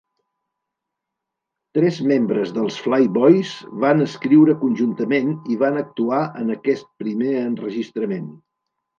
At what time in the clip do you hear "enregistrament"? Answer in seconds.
7.43-8.25